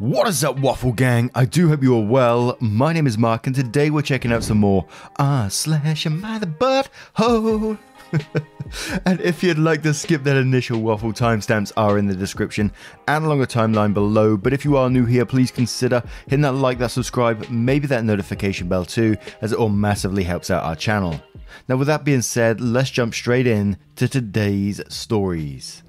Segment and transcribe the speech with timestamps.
[0.00, 1.30] What is up, Waffle Gang?
[1.34, 2.56] I do hope you are well.
[2.58, 4.86] My name is Mark, and today we're checking out some more
[5.18, 7.76] Ah slash Am I the Butt Hole?
[9.04, 12.72] and if you'd like to skip that initial waffle, timestamps are in the description
[13.08, 14.38] and along the timeline below.
[14.38, 18.02] But if you are new here, please consider hitting that like, that subscribe, maybe that
[18.02, 21.20] notification bell too, as it all massively helps out our channel.
[21.68, 25.82] Now, with that being said, let's jump straight in to today's stories.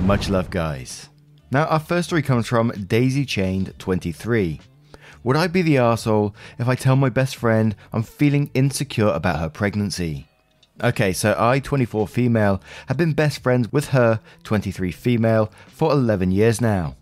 [0.00, 1.10] Much love, guys.
[1.50, 4.60] Now, our first story comes from Daisy Chained 23.
[5.24, 9.40] Would I be the arsehole if I tell my best friend I'm feeling insecure about
[9.40, 10.26] her pregnancy?
[10.82, 16.32] Okay, so I, 24 female, have been best friends with her, 23 female, for 11
[16.32, 16.96] years now.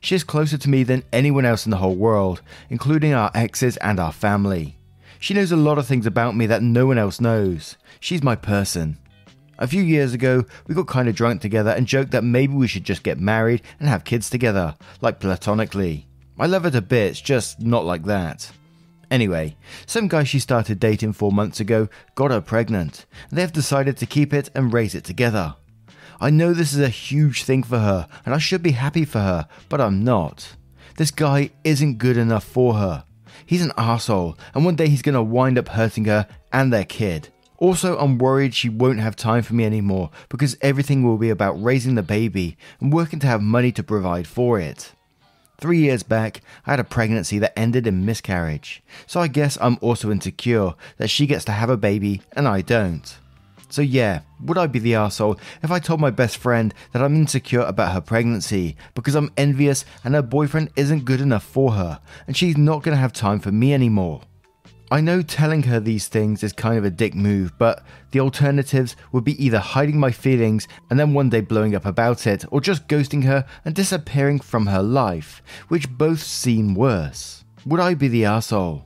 [0.00, 3.76] She is closer to me than anyone else in the whole world, including our exes
[3.78, 4.78] and our family.
[5.18, 7.76] She knows a lot of things about me that no one else knows.
[8.00, 8.96] She's my person.
[9.60, 12.66] A few years ago, we got kind of drunk together and joked that maybe we
[12.66, 16.06] should just get married and have kids together, like platonically.
[16.38, 18.50] I love her to bits, just not like that.
[19.10, 23.52] Anyway, some guy she started dating four months ago got her pregnant, and they have
[23.52, 25.54] decided to keep it and raise it together.
[26.22, 29.18] I know this is a huge thing for her, and I should be happy for
[29.18, 30.56] her, but I'm not.
[30.96, 33.04] This guy isn't good enough for her.
[33.44, 37.28] He's an asshole, and one day he's gonna wind up hurting her and their kid.
[37.60, 41.62] Also, I'm worried she won't have time for me anymore because everything will be about
[41.62, 44.92] raising the baby and working to have money to provide for it.
[45.58, 49.76] Three years back, I had a pregnancy that ended in miscarriage, so I guess I'm
[49.82, 53.18] also insecure that she gets to have a baby and I don't.
[53.68, 57.14] So, yeah, would I be the asshole if I told my best friend that I'm
[57.14, 62.00] insecure about her pregnancy because I'm envious and her boyfriend isn't good enough for her
[62.26, 64.22] and she's not to have time for me anymore?
[64.92, 68.96] I know telling her these things is kind of a dick move, but the alternatives
[69.12, 72.60] would be either hiding my feelings and then one day blowing up about it, or
[72.60, 77.44] just ghosting her and disappearing from her life, which both seem worse.
[77.64, 78.84] Would I be the asshole?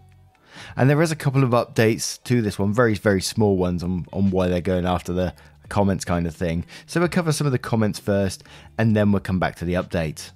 [0.77, 4.05] And there is a couple of updates to this one, very, very small ones on,
[4.13, 5.33] on why they're going after the
[5.71, 6.67] comments kind of thing.
[6.85, 8.45] So we'll cover some of the comments first,
[8.77, 10.33] and then we'll come back to the update.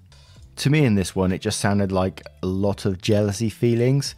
[0.56, 4.14] To me, in this one, it just sounded like a lot of jealousy feelings.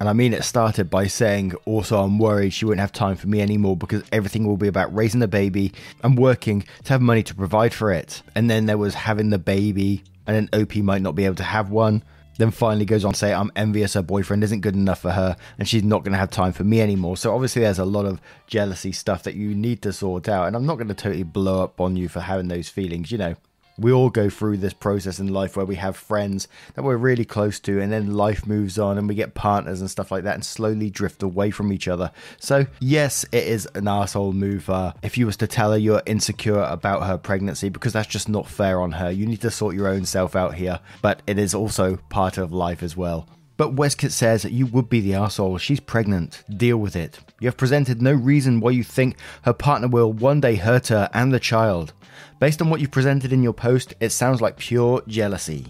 [0.00, 3.28] And I mean, it started by saying, also, I'm worried she won't have time for
[3.28, 5.72] me anymore because everything will be about raising the baby
[6.02, 8.22] and working to have money to provide for it.
[8.34, 11.44] And then there was having the baby, and then OP might not be able to
[11.44, 12.02] have one.
[12.36, 15.36] Then finally goes on to say, I'm envious her boyfriend isn't good enough for her
[15.56, 17.16] and she's not going to have time for me anymore.
[17.16, 20.48] So obviously, there's a lot of jealousy stuff that you need to sort out.
[20.48, 23.18] And I'm not going to totally blow up on you for having those feelings, you
[23.18, 23.36] know
[23.78, 27.24] we all go through this process in life where we have friends that we're really
[27.24, 30.34] close to and then life moves on and we get partners and stuff like that
[30.34, 32.10] and slowly drift away from each other.
[32.38, 36.02] So yes it is an asshole move uh, if you was to tell her you're
[36.06, 39.10] insecure about her pregnancy because that's just not fair on her.
[39.10, 42.52] You need to sort your own self out here but it is also part of
[42.52, 45.58] life as well but Westcott says that you would be the asshole.
[45.58, 46.42] She's pregnant.
[46.56, 47.20] Deal with it.
[47.40, 51.08] You have presented no reason why you think her partner will one day hurt her
[51.12, 51.92] and the child.
[52.40, 55.66] Based on what you presented in your post, it sounds like pure jealousy.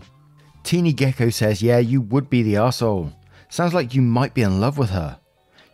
[0.63, 3.13] Teeny Gecko says, Yeah, you would be the asshole.
[3.51, 5.19] Sounds like you might be in love with her.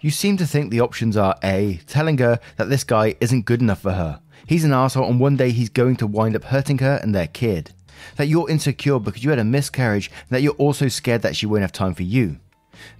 [0.01, 3.61] You seem to think the options are A, telling her that this guy isn't good
[3.61, 4.21] enough for her.
[4.47, 7.29] He's an asshole and one day he's going to wind up hurting her and their
[7.29, 7.73] kid.
[8.16, 11.46] That you're insecure because you had a miscarriage and that you're also scared that she
[11.46, 12.38] won't have time for you.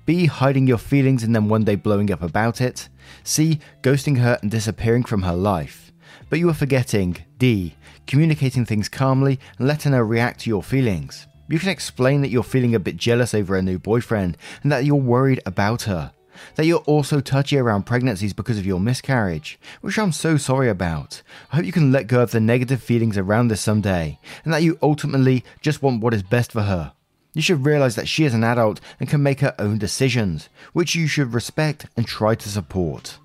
[0.07, 0.27] B.
[0.27, 2.89] Hiding your feelings and then one day blowing up about it.
[3.25, 3.61] C.
[3.83, 5.93] Ghosting her and disappearing from her life.
[6.29, 7.75] But you are forgetting D.
[8.07, 11.27] Communicating things calmly and letting her react to your feelings.
[11.49, 14.85] You can explain that you're feeling a bit jealous over a new boyfriend and that
[14.85, 16.13] you're worried about her
[16.57, 21.23] that you're also touchy around pregnancies because of your miscarriage, which I'm so sorry about.
[21.53, 24.63] I hope you can let go of the negative feelings around this someday, and that
[24.63, 26.93] you ultimately just want what is best for her.
[27.33, 30.95] You should realize that she is an adult and can make her own decisions, which
[30.95, 33.19] you should respect and try to support.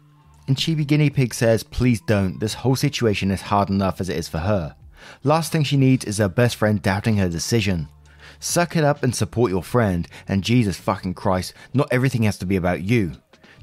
[0.48, 4.18] And Chibi Guinea Pig says, please don't, this whole situation is hard enough as it
[4.18, 4.76] is for her.
[5.24, 7.88] Last thing she needs is her best friend doubting her decision.
[8.40, 12.46] Suck it up and support your friend, and Jesus fucking Christ, not everything has to
[12.46, 13.14] be about you.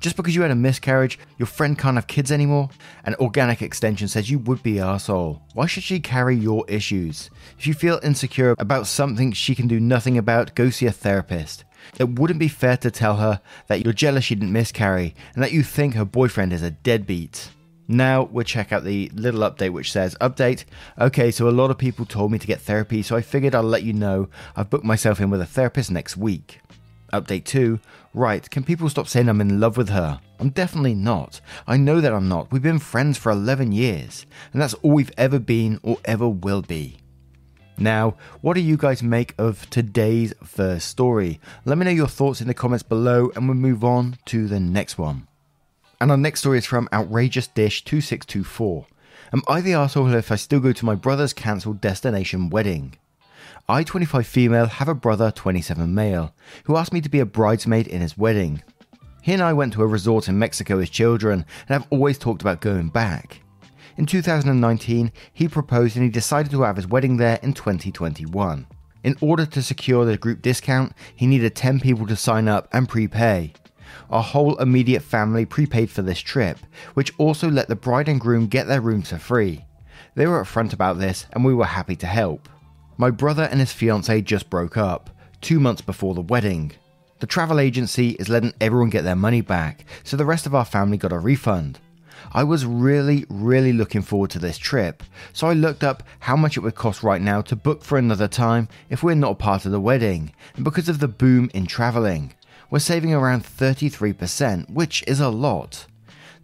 [0.03, 2.71] Just because you had a miscarriage, your friend can't have kids anymore?
[3.05, 5.43] An organic extension says you would be arsehole.
[5.55, 7.31] Why should she carry your issues?
[7.57, 11.65] If you feel insecure about something she can do nothing about, go see a therapist.
[12.01, 15.53] It wouldn't be fair to tell her that you're jealous she didn't miscarry and that
[15.53, 17.51] you think her boyfriend is a deadbeat.
[17.88, 20.64] Now we'll check out the little update which says update.
[20.99, 23.62] Okay, so a lot of people told me to get therapy, so I figured I'll
[23.62, 26.61] let you know I've booked myself in with a therapist next week.
[27.12, 27.79] Update 2.
[28.14, 30.20] Right, can people stop saying I'm in love with her?
[30.38, 31.40] I'm definitely not.
[31.67, 32.50] I know that I'm not.
[32.50, 36.62] We've been friends for 11 years, and that's all we've ever been or ever will
[36.62, 36.99] be.
[37.78, 41.40] Now, what do you guys make of today's first story?
[41.64, 44.61] Let me know your thoughts in the comments below, and we'll move on to the
[44.61, 45.26] next one.
[46.02, 48.87] And our next story is from Outrageous Dish 2624.
[49.32, 52.96] Am I the arsehole if I still go to my brother's cancelled destination wedding?
[53.69, 56.34] I, 25 female, have a brother, 27 male,
[56.64, 58.64] who asked me to be a bridesmaid in his wedding.
[59.22, 62.43] He and I went to a resort in Mexico as children and have always talked
[62.43, 63.40] about going back.
[63.96, 68.66] In 2019, he proposed and he decided to have his wedding there in 2021.
[69.04, 72.88] In order to secure the group discount, he needed 10 people to sign up and
[72.88, 73.52] prepay.
[74.11, 76.59] Our whole immediate family prepaid for this trip,
[76.94, 79.65] which also let the bride and groom get their rooms for free.
[80.15, 82.49] They were upfront about this, and we were happy to help.
[82.99, 85.11] My brother and his fiancée just broke up,
[85.41, 86.73] two months before the wedding.
[87.21, 90.65] The travel agency is letting everyone get their money back, so the rest of our
[90.65, 91.79] family got a refund.
[92.33, 95.03] I was really, really looking forward to this trip,
[95.33, 98.29] so I looked up how much it would cost right now to book for another
[98.29, 102.35] time if we're not part of the wedding, and because of the boom in traveling
[102.73, 105.87] we're saving around 33%, which is a lot.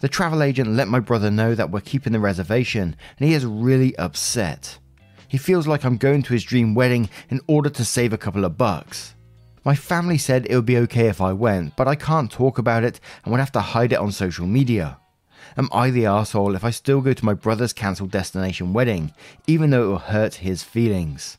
[0.01, 3.47] The travel agent let my brother know that we're keeping the reservation, and he is
[3.47, 4.79] really upset.
[5.27, 8.45] He feels like I'm going to his dream wedding in order to save a couple
[8.45, 9.15] of bucks.
[9.65, 12.85] My family said it would be okay if I went, but I can't talk about
[12.85, 14.99] it and would have to hide it on social media.
[15.57, 19.15] Am I the asshole if I still go to my brother's cancelled destination wedding,
[19.47, 21.39] even though it will hurt his feelings?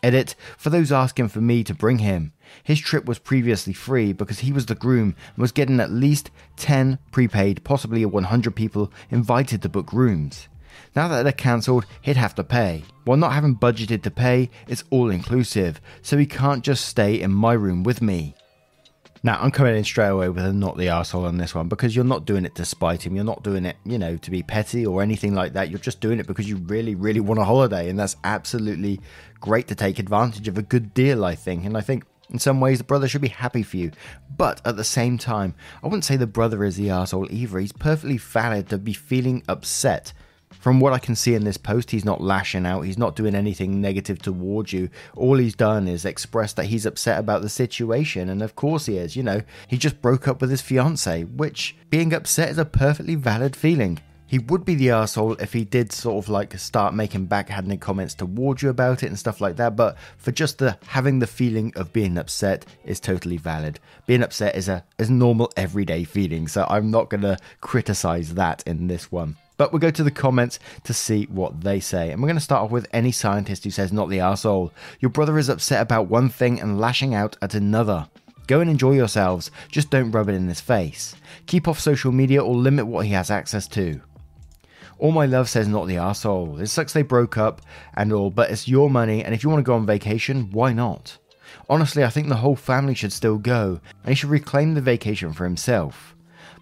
[0.00, 4.40] Edit, for those asking for me to bring him, his trip was previously free because
[4.40, 9.62] he was the groom and was getting at least 10 prepaid, possibly 100 people invited
[9.62, 10.48] to book rooms.
[10.94, 12.84] Now that they're cancelled, he'd have to pay.
[13.04, 17.32] While not having budgeted to pay, it's all inclusive, so he can't just stay in
[17.32, 18.34] my room with me.
[19.22, 21.94] Now, I'm coming in straight away with a not the asshole on this one because
[21.94, 23.16] you're not doing it to spite him.
[23.16, 25.70] You're not doing it, you know, to be petty or anything like that.
[25.70, 27.88] You're just doing it because you really, really want a holiday.
[27.88, 29.00] And that's absolutely
[29.40, 31.64] great to take advantage of a good deal, I think.
[31.64, 33.90] And I think in some ways, the brother should be happy for you.
[34.36, 37.58] But at the same time, I wouldn't say the brother is the asshole either.
[37.58, 40.12] He's perfectly valid to be feeling upset
[40.50, 42.82] from what I can see in this post, he's not lashing out.
[42.82, 44.88] He's not doing anything negative towards you.
[45.14, 48.28] All he's done is express that he's upset about the situation.
[48.28, 49.16] And of course he is.
[49.16, 53.14] You know, he just broke up with his fiance, which being upset is a perfectly
[53.14, 54.00] valid feeling.
[54.28, 58.14] He would be the asshole if he did sort of like start making backhanded comments
[58.14, 59.74] towards you about it and stuff like that.
[59.74, 63.80] But for just the having the feeling of being upset is totally valid.
[64.06, 66.46] Being upset is a is normal everyday feeling.
[66.46, 69.36] So I'm not gonna criticize that in this one.
[69.56, 72.10] But we'll go to the comments to see what they say.
[72.10, 74.72] And we're going to start off with any scientist who says, not the asshole.
[75.00, 78.06] Your brother is upset about one thing and lashing out at another.
[78.48, 81.14] Go and enjoy yourselves, just don't rub it in his face.
[81.44, 84.00] Keep off social media or limit what he has access to.
[84.98, 86.58] All my love says not the asshole.
[86.58, 87.62] It sucks they broke up
[87.94, 90.72] and all, but it's your money, and if you want to go on vacation, why
[90.72, 91.18] not?
[91.68, 95.32] Honestly, I think the whole family should still go, and he should reclaim the vacation
[95.32, 96.14] for himself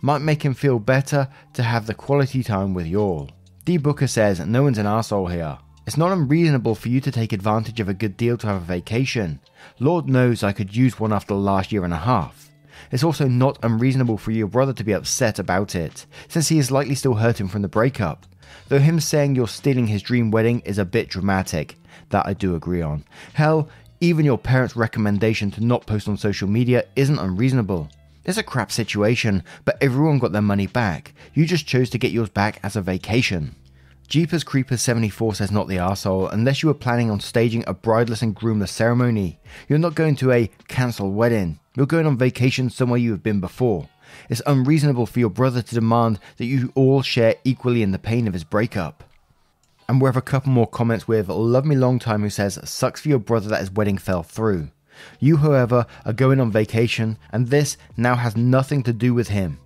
[0.03, 3.31] might make him feel better to have the quality time with you all.
[3.65, 3.77] D.
[3.77, 5.59] Booker says, No one's an asshole here.
[5.87, 8.65] It's not unreasonable for you to take advantage of a good deal to have a
[8.65, 9.41] vacation.
[9.79, 12.46] Lord knows I could use one after the last year and a half.
[12.91, 16.71] It's also not unreasonable for your brother to be upset about it, since he is
[16.71, 18.27] likely still hurting from the breakup.
[18.69, 21.77] Though him saying you're stealing his dream wedding is a bit dramatic,
[22.11, 23.05] that I do agree on.
[23.35, 23.69] Hell,
[24.01, 27.89] even your parents' recommendation to not post on social media isn't unreasonable.
[28.25, 31.15] It's a crap situation, but everyone got their money back.
[31.33, 33.55] You just chose to get yours back as a vacation.
[34.09, 38.23] Jeepers Creepers 74 says not the arsehole, unless you were planning on staging a brideless
[38.23, 39.41] and groomless ceremony.
[39.69, 41.59] You're not going to a cancelled wedding.
[41.75, 43.89] You're going on vacation somewhere you have been before.
[44.31, 48.29] It's unreasonable for your brother to demand that you all share equally in the pain
[48.29, 49.03] of his breakup.
[49.89, 53.01] And we have a couple more comments with Love Me Long Time who says, Sucks
[53.01, 54.69] for your brother that his wedding fell through.
[55.19, 59.59] You, however, are going on vacation, and this now has nothing to do with him.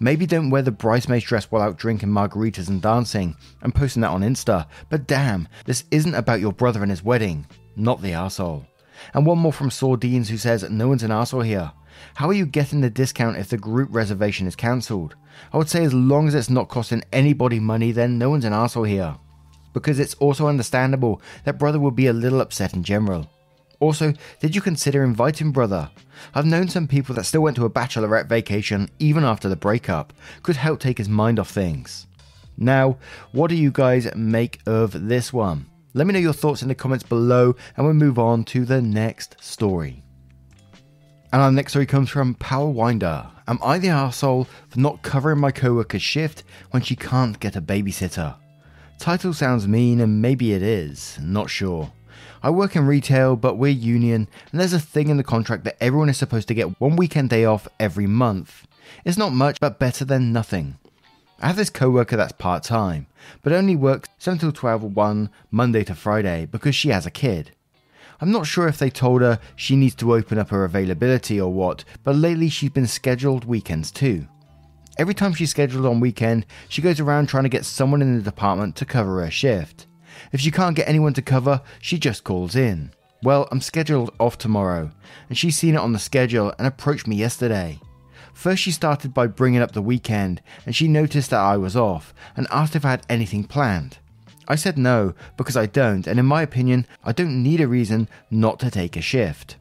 [0.00, 4.10] Maybe don't wear the bridesmaid's dress while out drinking margaritas and dancing and posting that
[4.10, 8.64] on Insta, but damn, this isn't about your brother and his wedding, not the asshole.
[9.12, 11.72] And one more from Sordines who says, No one's an asshole here.
[12.14, 15.16] How are you getting the discount if the group reservation is cancelled?
[15.52, 18.52] I would say as long as it's not costing anybody money, then no one's an
[18.52, 19.16] asshole here.
[19.72, 23.28] Because it's also understandable that brother would be a little upset in general.
[23.80, 25.90] Also, did you consider inviting brother?
[26.34, 30.12] I've known some people that still went to a bachelorette vacation even after the breakup.
[30.42, 32.06] Could help take his mind off things.
[32.56, 32.98] Now,
[33.30, 35.66] what do you guys make of this one?
[35.94, 38.82] Let me know your thoughts in the comments below and we'll move on to the
[38.82, 40.02] next story.
[41.32, 43.26] And our next story comes from Power Winder.
[43.46, 47.62] Am I the asshole for not covering my coworker's shift when she can't get a
[47.62, 48.34] babysitter?
[48.98, 51.92] Title sounds mean and maybe it is, not sure.
[52.42, 55.82] I work in retail, but we're union, and there's a thing in the contract that
[55.82, 58.66] everyone is supposed to get one weekend day off every month.
[59.04, 60.78] It's not much, but better than nothing.
[61.40, 63.06] I have this coworker that's part time,
[63.42, 67.10] but only works 7 till 12 or 1 Monday to Friday because she has a
[67.10, 67.52] kid.
[68.20, 71.52] I'm not sure if they told her she needs to open up her availability or
[71.52, 74.26] what, but lately she's been scheduled weekends too.
[74.98, 78.22] Every time she's scheduled on weekend, she goes around trying to get someone in the
[78.22, 79.86] department to cover her shift.
[80.32, 82.90] If she can't get anyone to cover, she just calls in.
[83.22, 84.90] Well, I'm scheduled off tomorrow,
[85.28, 87.80] and she's seen it on the schedule and approached me yesterday.
[88.32, 92.14] First, she started by bringing up the weekend, and she noticed that I was off
[92.36, 93.98] and asked if I had anything planned.
[94.46, 98.08] I said no, because I don't, and in my opinion, I don't need a reason
[98.30, 99.56] not to take a shift.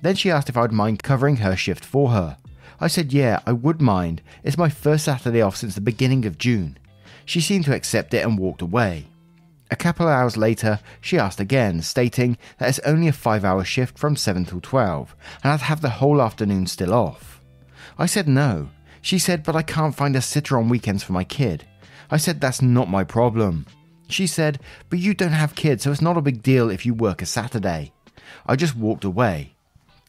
[0.00, 2.36] Then she asked if I'd mind covering her shift for her.
[2.80, 4.22] I said yeah, I would mind.
[4.42, 6.78] It's my first Saturday off since the beginning of June.
[7.24, 9.06] She seemed to accept it and walked away.
[9.70, 13.64] A couple of hours later, she asked again, stating that it's only a 5 hour
[13.64, 17.40] shift from 7 till 12, and I'd have the whole afternoon still off.
[17.98, 18.70] I said no.
[19.00, 21.66] She said, but I can't find a sitter on weekends for my kid.
[22.10, 23.66] I said that's not my problem.
[24.08, 26.94] She said, but you don't have kids, so it's not a big deal if you
[26.94, 27.92] work a Saturday.
[28.46, 29.53] I just walked away.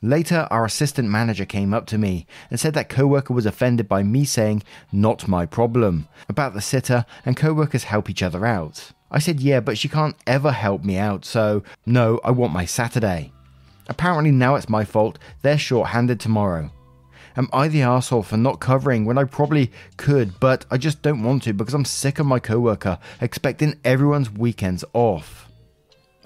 [0.01, 4.03] Later, our assistant manager came up to me and said that coworker was offended by
[4.03, 8.91] me saying, not my problem, about the sitter and coworkers help each other out.
[9.09, 12.65] I said, yeah, but she can't ever help me out, so no, I want my
[12.65, 13.31] Saturday.
[13.87, 16.71] Apparently now it's my fault, they're short-handed tomorrow.
[17.37, 21.23] Am I the asshole for not covering when I probably could, but I just don't
[21.23, 25.44] want to because I'm sick of my coworker expecting everyone's weekends off?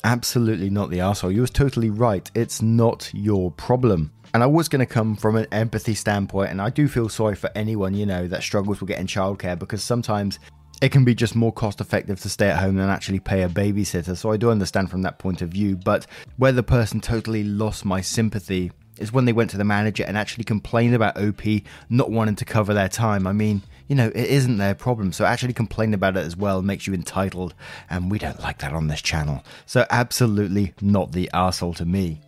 [0.03, 1.31] Absolutely not the asshole.
[1.31, 2.29] You was totally right.
[2.35, 4.11] It's not your problem.
[4.33, 7.35] And I was going to come from an empathy standpoint, and I do feel sorry
[7.35, 10.39] for anyone, you know, that struggles with getting childcare because sometimes
[10.81, 13.49] it can be just more cost effective to stay at home than actually pay a
[13.49, 14.15] babysitter.
[14.15, 15.75] So I do understand from that point of view.
[15.75, 16.05] But
[16.37, 20.17] where the person totally lost my sympathy is when they went to the manager and
[20.17, 21.41] actually complained about OP
[21.89, 23.27] not wanting to cover their time.
[23.27, 25.11] I mean, you know, it isn't their problem.
[25.11, 27.53] So actually complain about it as well makes you entitled.
[27.89, 29.43] And we don't like that on this channel.
[29.65, 32.21] So absolutely not the asshole to me.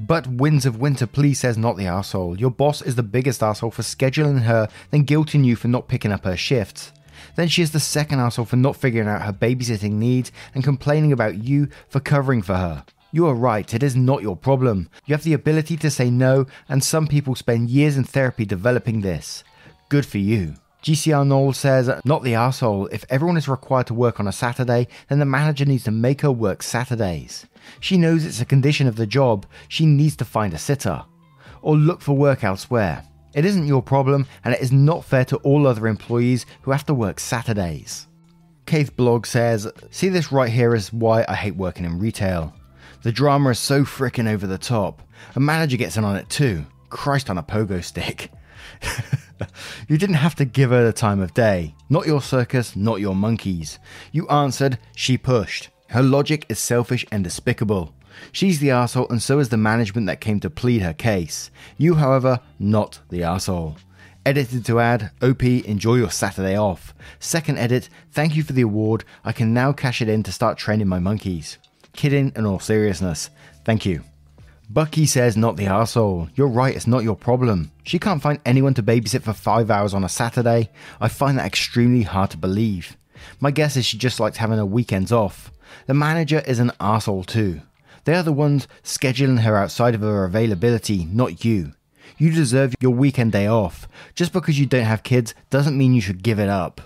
[0.00, 2.38] But Winds of Winter please says not the asshole.
[2.38, 6.12] Your boss is the biggest asshole for scheduling her, then guilting you for not picking
[6.12, 6.92] up her shifts.
[7.34, 11.12] Then she is the second asshole for not figuring out her babysitting needs and complaining
[11.12, 12.84] about you for covering for her.
[13.12, 14.88] You are right, it is not your problem.
[15.04, 19.00] You have the ability to say no, and some people spend years in therapy developing
[19.00, 19.42] this.
[19.88, 20.54] Good for you.
[20.82, 22.86] GCR Knoll says, Not the asshole.
[22.86, 26.22] If everyone is required to work on a Saturday, then the manager needs to make
[26.22, 27.46] her work Saturdays.
[27.80, 31.04] She knows it's a condition of the job, she needs to find a sitter.
[31.62, 33.04] Or look for work elsewhere.
[33.34, 36.86] It isn't your problem, and it is not fair to all other employees who have
[36.86, 38.06] to work Saturdays.
[38.66, 42.54] Keith Blog says, See this right here is why I hate working in retail.
[43.02, 45.02] The drama is so frickin' over the top.
[45.36, 46.64] A manager gets in on it too.
[46.88, 48.30] Christ on a pogo stick.
[49.88, 51.74] you didn't have to give her the time of day.
[51.88, 53.78] Not your circus, not your monkeys.
[54.12, 55.68] You answered, she pushed.
[55.88, 57.94] Her logic is selfish and despicable.
[58.32, 61.50] She's the asshole, and so is the management that came to plead her case.
[61.78, 63.76] You, however, not the asshole.
[64.26, 66.94] Edited to add, OP, enjoy your Saturday off.
[67.18, 69.04] Second edit, thank you for the award.
[69.24, 71.58] I can now cash it in to start training my monkeys.
[71.94, 73.30] Kidding in all seriousness.
[73.64, 74.02] Thank you.
[74.72, 76.28] Bucky says, not the asshole.
[76.36, 77.72] You're right, it's not your problem.
[77.82, 80.70] She can't find anyone to babysit for five hours on a Saturday.
[81.00, 82.96] I find that extremely hard to believe.
[83.40, 85.50] My guess is she just likes having her weekends off.
[85.88, 87.62] The manager is an asshole too.
[88.04, 91.72] They are the ones scheduling her outside of her availability, not you.
[92.16, 93.88] You deserve your weekend day off.
[94.14, 96.80] Just because you don't have kids doesn't mean you should give it up.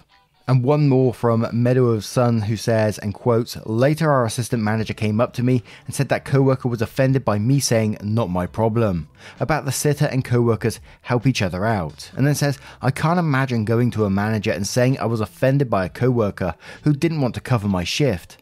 [0.46, 4.92] And one more from Meadow of Sun who says, and quotes, Later our assistant manager
[4.92, 8.46] came up to me and said that coworker was offended by me saying, not my
[8.46, 9.08] problem,
[9.40, 12.10] about the sitter and coworkers help each other out.
[12.14, 15.70] And then says, I can't imagine going to a manager and saying I was offended
[15.70, 18.36] by a coworker who didn't want to cover my shift.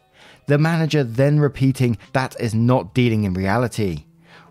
[0.47, 4.03] The manager then repeating, that is not dealing in reality.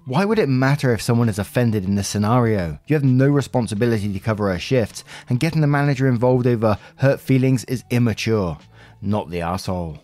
[0.05, 2.81] Why would it matter if someone is offended in this scenario?
[2.89, 7.21] You have no responsibility to cover a shift, and getting the manager involved over hurt
[7.21, 8.59] feelings is immature,
[9.01, 10.03] not the asshole.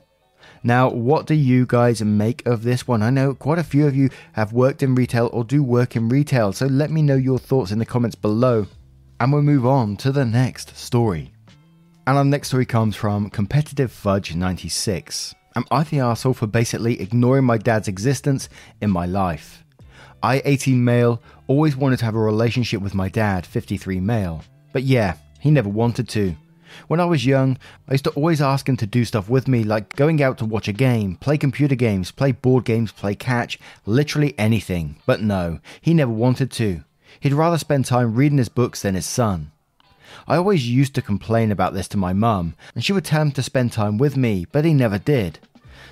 [0.63, 3.03] Now, what do you guys make of this one?
[3.03, 6.09] I know quite a few of you have worked in retail or do work in
[6.09, 8.69] retail, so let me know your thoughts in the comments below.
[9.19, 11.33] And we'll move on to the next story.
[12.07, 15.35] And our next story comes from Competitive Fudge 96.
[15.57, 18.49] Am I the asshole for basically ignoring my dad's existence
[18.81, 19.65] in my life?
[20.23, 24.45] I, 18 male, always wanted to have a relationship with my dad, 53 male.
[24.73, 26.35] But yeah, he never wanted to.
[26.87, 27.59] When I was young,
[27.89, 30.45] I used to always ask him to do stuff with me, like going out to
[30.45, 34.97] watch a game, play computer games, play board games, play catch, literally anything.
[35.07, 36.85] But no, he never wanted to.
[37.21, 39.51] He'd rather spend time reading his books than his son.
[40.27, 43.33] I always used to complain about this to my mum, and she would tell him
[43.33, 45.39] to spend time with me, but he never did.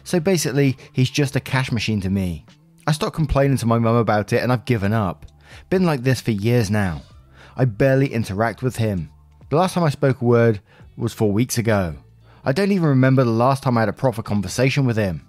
[0.05, 2.45] So basically, he's just a cash machine to me.
[2.89, 5.27] I stopped complaining to my mum about it and I've given up.
[5.71, 7.03] Been like this for years now.
[7.57, 9.11] I barely interact with him.
[9.51, 10.61] The last time I spoke a word
[10.97, 11.97] was four weeks ago.
[12.45, 15.27] I don't even remember the last time I had a proper conversation with him.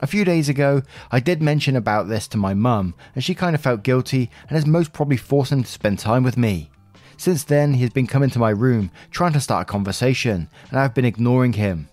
[0.00, 3.54] A few days ago, I did mention about this to my mum, and she kind
[3.54, 6.70] of felt guilty and has most probably forced him to spend time with me.
[7.16, 10.78] Since then, he has been coming to my room, trying to start a conversation, and
[10.78, 11.88] I've been ignoring him.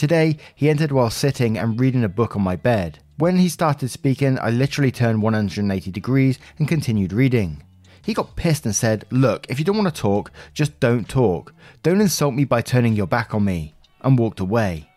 [0.00, 3.00] Today, he entered while sitting and reading a book on my bed.
[3.18, 7.62] When he started speaking, I literally turned 180 degrees and continued reading.
[8.00, 11.52] He got pissed and said, Look, if you don't want to talk, just don't talk.
[11.82, 14.88] Don't insult me by turning your back on me, and walked away.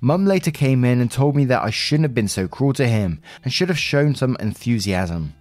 [0.00, 2.88] Mum later came in and told me that I shouldn't have been so cruel to
[2.88, 5.34] him and should have shown some enthusiasm.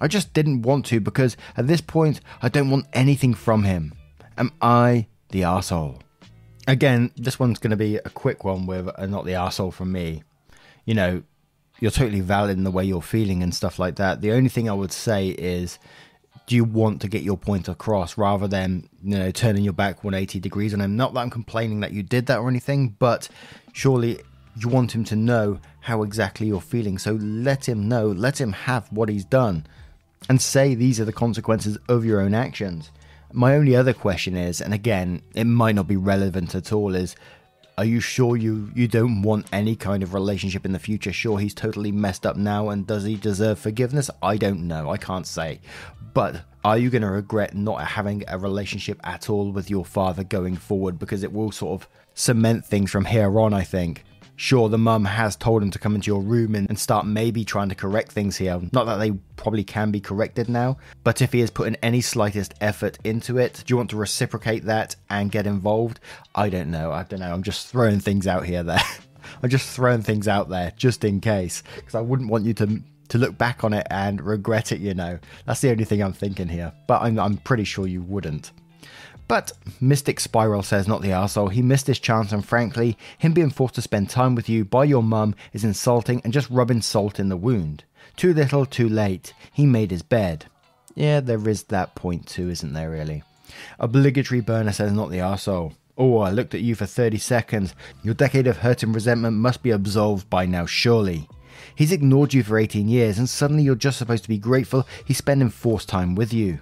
[0.00, 3.92] I just didn't want to because at this point I don't want anything from him.
[4.38, 6.00] Am I the asshole?
[6.66, 9.92] Again, this one's going to be a quick one with a not the asshole from
[9.92, 10.22] me.
[10.84, 11.22] You know,
[11.80, 14.20] you're totally valid in the way you're feeling and stuff like that.
[14.20, 15.78] The only thing I would say is,
[16.46, 20.04] do you want to get your point across rather than you know turning your back
[20.04, 20.96] 180 degrees on him?
[20.96, 23.28] Not that I'm complaining that you did that or anything, but
[23.72, 24.20] surely
[24.56, 26.98] you want him to know how exactly you're feeling.
[26.98, 29.66] So let him know, let him have what he's done,
[30.28, 32.90] and say these are the consequences of your own actions.
[33.32, 37.16] My only other question is, and again, it might not be relevant at all, is
[37.78, 41.12] are you sure you you don't want any kind of relationship in the future?
[41.12, 44.10] Sure, he's totally messed up now, and does he deserve forgiveness?
[44.22, 44.90] I don't know.
[44.90, 45.60] I can't say.
[46.14, 50.24] But are you going to regret not having a relationship at all with your father
[50.24, 50.98] going forward?
[50.98, 53.52] Because it will sort of cement things from here on.
[53.52, 54.04] I think.
[54.36, 57.42] Sure, the mum has told him to come into your room and, and, start maybe
[57.42, 58.60] trying to correct things here.
[58.70, 62.02] Not that they probably can be corrected now, but if he has put in any
[62.02, 66.00] slightest effort into it, do you want to reciprocate that and get involved?
[66.34, 66.92] I don't know.
[66.92, 67.32] I don't know.
[67.32, 68.82] I'm just throwing things out here there.
[69.42, 72.82] I'm just throwing things out there just in case, because I wouldn't want you to
[73.08, 74.80] to look back on it and regret it.
[74.80, 76.72] You know, that's the only thing I'm thinking here.
[76.86, 78.52] But I'm I'm pretty sure you wouldn't.
[79.28, 83.50] But Mystic Spiral says not the arsehole, he missed his chance and frankly, him being
[83.50, 87.18] forced to spend time with you by your mum is insulting and just rubbing salt
[87.18, 87.84] in the wound.
[88.16, 89.34] Too little, too late.
[89.52, 90.46] He made his bed.
[90.94, 93.24] Yeah, there is that point too, isn't there really?
[93.80, 95.74] Obligatory burner says not the arsehole.
[95.98, 97.74] Oh, I looked at you for 30 seconds.
[98.02, 101.28] Your decade of hurt and resentment must be absolved by now, surely.
[101.74, 105.18] He's ignored you for 18 years, and suddenly you're just supposed to be grateful he's
[105.18, 106.58] spending forced time with you.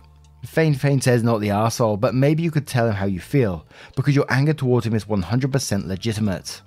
[0.46, 3.66] Fane Fane says not the arsehole, but maybe you could tell him how you feel,
[3.96, 6.62] because your anger towards him is 100% legitimate.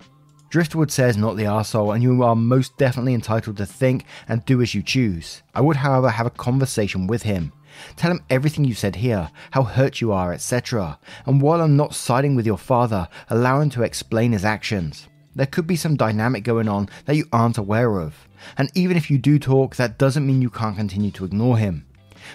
[0.49, 4.61] Driftwood says not the arsehole, and you are most definitely entitled to think and do
[4.61, 5.43] as you choose.
[5.53, 7.51] I would, however, have a conversation with him.
[7.95, 10.97] Tell him everything you said here, how hurt you are, etc.
[11.25, 15.07] And while I'm not siding with your father, allow him to explain his actions.
[15.35, 18.27] There could be some dynamic going on that you aren't aware of.
[18.57, 21.85] And even if you do talk, that doesn't mean you can't continue to ignore him.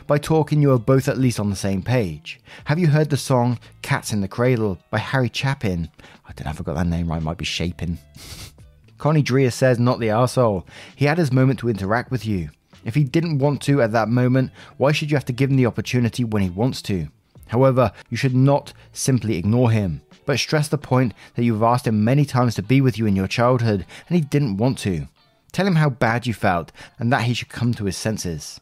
[0.06, 2.40] By talking, you are both at least on the same page.
[2.64, 5.90] Have you heard the song Cats in the Cradle by Harry Chapin?
[6.26, 7.98] I don't know if I got that name right, it might be Shapin.
[8.98, 10.64] Connie Dreer says, not the arsehole.
[10.94, 12.50] He had his moment to interact with you.
[12.84, 15.56] If he didn't want to at that moment, why should you have to give him
[15.56, 17.08] the opportunity when he wants to?
[17.48, 22.04] However, you should not simply ignore him, but stress the point that you've asked him
[22.04, 25.06] many times to be with you in your childhood and he didn't want to.
[25.52, 28.60] Tell him how bad you felt and that he should come to his senses.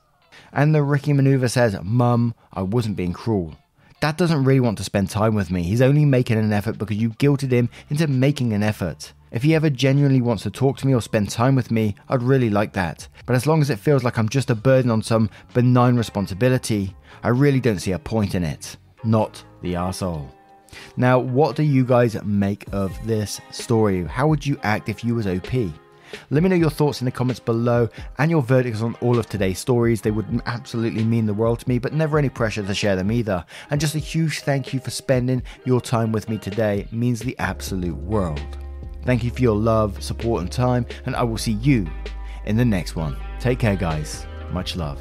[0.52, 3.56] And the Ricky maneuver says, Mum, I wasn't being cruel.
[4.00, 5.62] Dad doesn't really want to spend time with me.
[5.62, 9.12] He's only making an effort because you guilted him into making an effort.
[9.30, 12.22] If he ever genuinely wants to talk to me or spend time with me, I'd
[12.22, 13.06] really like that.
[13.26, 16.96] But as long as it feels like I'm just a burden on some benign responsibility,
[17.22, 18.76] I really don't see a point in it.
[19.04, 20.34] Not the asshole.
[20.96, 24.04] Now, what do you guys make of this story?
[24.04, 25.52] How would you act if you was OP?
[26.30, 29.28] Let me know your thoughts in the comments below and your verdicts on all of
[29.28, 30.00] today's stories.
[30.00, 33.12] They would absolutely mean the world to me, but never any pressure to share them
[33.12, 33.44] either.
[33.70, 36.80] And just a huge thank you for spending your time with me today.
[36.80, 38.58] It means the absolute world.
[39.04, 41.86] Thank you for your love, support, and time, and I will see you
[42.44, 43.16] in the next one.
[43.38, 44.26] Take care, guys.
[44.52, 45.00] Much love.